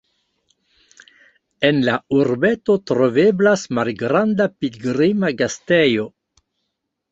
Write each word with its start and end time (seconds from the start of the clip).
En 1.69 1.81
la 1.89 1.97
urbeto 2.21 2.79
troveblas 2.93 3.67
malgranda 3.81 4.49
pilgrima 4.59 5.33
gastejo. 5.45 6.11